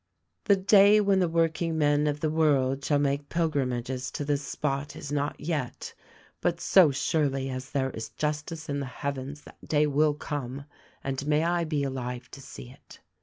"The 0.45 0.55
day 0.55 0.99
when 0.99 1.19
the 1.19 1.29
workingmen 1.29 2.07
of 2.07 2.21
the 2.21 2.29
world 2.31 2.83
shall 2.83 2.97
make 2.97 3.29
pilgrimages 3.29 4.09
to 4.13 4.25
this 4.25 4.41
spot 4.41 4.95
is 4.95 5.11
not 5.11 5.39
yet; 5.39 5.93
but 6.41 6.59
so 6.59 6.89
surely 6.89 7.51
as 7.51 7.69
there 7.69 7.91
is 7.91 8.09
justice 8.09 8.67
in 8.67 8.79
the 8.79 8.87
heavens 8.87 9.41
that 9.41 9.63
day 9.67 9.85
will 9.85 10.15
come— 10.15 10.65
and 11.03 11.27
may 11.27 11.43
I 11.43 11.65
be 11.65 11.83
alive 11.83 12.31
to 12.31 12.41
see 12.41 12.71
it." 12.71 12.99